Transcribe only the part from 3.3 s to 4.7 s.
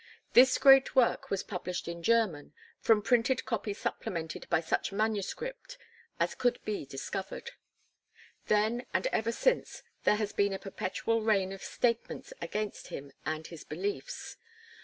copy supplemented by